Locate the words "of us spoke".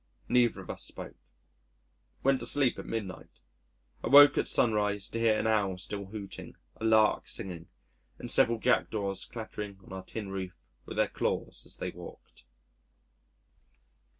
0.61-1.13